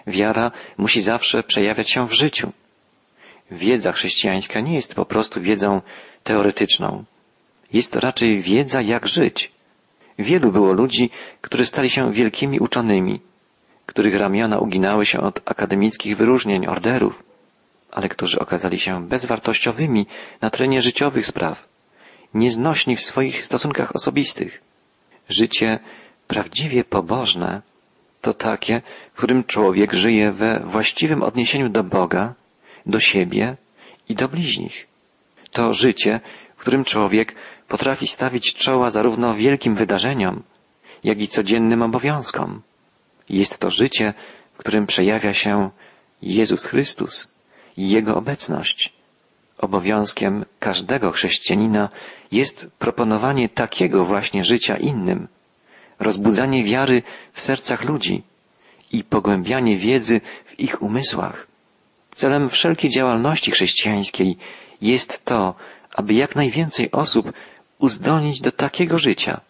Wiara 0.07 0.51
musi 0.77 1.01
zawsze 1.01 1.43
przejawiać 1.43 1.89
się 1.89 2.07
w 2.07 2.13
życiu. 2.13 2.51
Wiedza 3.51 3.91
chrześcijańska 3.91 4.59
nie 4.59 4.73
jest 4.73 4.95
po 4.95 5.05
prostu 5.05 5.41
wiedzą 5.41 5.81
teoretyczną. 6.23 7.03
Jest 7.73 7.93
to 7.93 7.99
raczej 7.99 8.41
wiedza, 8.41 8.81
jak 8.81 9.07
żyć. 9.07 9.51
Wielu 10.19 10.51
było 10.51 10.73
ludzi, 10.73 11.09
którzy 11.41 11.65
stali 11.65 11.89
się 11.89 12.11
wielkimi 12.11 12.59
uczonymi, 12.59 13.21
których 13.85 14.15
ramiona 14.15 14.59
uginały 14.59 15.05
się 15.05 15.19
od 15.21 15.41
akademickich 15.45 16.17
wyróżnień, 16.17 16.67
orderów, 16.67 17.23
ale 17.91 18.09
którzy 18.09 18.39
okazali 18.39 18.79
się 18.79 19.07
bezwartościowymi 19.07 20.05
na 20.41 20.49
terenie 20.49 20.81
życiowych 20.81 21.25
spraw, 21.25 21.67
nieznośni 22.33 22.95
w 22.95 23.01
swoich 23.01 23.45
stosunkach 23.45 23.95
osobistych. 23.95 24.61
Życie 25.29 25.79
prawdziwie 26.27 26.83
pobożne 26.83 27.61
to 28.21 28.33
takie, 28.33 28.81
w 29.13 29.17
którym 29.17 29.43
człowiek 29.43 29.93
żyje 29.93 30.31
we 30.31 30.59
właściwym 30.59 31.23
odniesieniu 31.23 31.69
do 31.69 31.83
Boga, 31.83 32.33
do 32.85 32.99
siebie 32.99 33.57
i 34.09 34.15
do 34.15 34.27
bliźnich. 34.27 34.87
To 35.51 35.71
życie, 35.71 36.19
w 36.55 36.59
którym 36.59 36.83
człowiek 36.83 37.35
potrafi 37.67 38.07
stawić 38.07 38.53
czoła 38.53 38.89
zarówno 38.89 39.35
wielkim 39.35 39.75
wydarzeniom, 39.75 40.43
jak 41.03 41.21
i 41.21 41.27
codziennym 41.27 41.81
obowiązkom. 41.81 42.61
Jest 43.29 43.59
to 43.59 43.69
życie, 43.69 44.13
w 44.53 44.57
którym 44.57 44.87
przejawia 44.87 45.33
się 45.33 45.69
Jezus 46.21 46.65
Chrystus 46.65 47.33
i 47.77 47.89
Jego 47.89 48.15
obecność. 48.15 48.93
Obowiązkiem 49.57 50.45
każdego 50.59 51.11
chrześcijanina 51.11 51.89
jest 52.31 52.71
proponowanie 52.79 53.49
takiego 53.49 54.05
właśnie 54.05 54.43
życia 54.43 54.77
innym, 54.77 55.27
rozbudzanie 55.99 56.63
wiary 56.63 57.03
w 57.31 57.41
sercach 57.41 57.83
ludzi 57.83 58.23
i 58.91 59.03
pogłębianie 59.03 59.77
wiedzy 59.77 60.21
w 60.45 60.59
ich 60.59 60.81
umysłach. 60.81 61.47
Celem 62.11 62.49
wszelkiej 62.49 62.91
działalności 62.91 63.51
chrześcijańskiej 63.51 64.37
jest 64.81 65.25
to, 65.25 65.55
aby 65.93 66.13
jak 66.13 66.35
najwięcej 66.35 66.91
osób 66.91 67.33
uzdolnić 67.79 68.41
do 68.41 68.51
takiego 68.51 68.97
życia. 68.97 69.41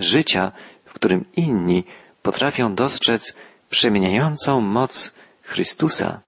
Życia, 0.00 0.52
w 0.84 0.92
którym 0.92 1.24
inni 1.36 1.84
potrafią 2.22 2.74
dostrzec 2.74 3.36
przemieniającą 3.70 4.60
moc 4.60 5.14
Chrystusa. 5.42 6.20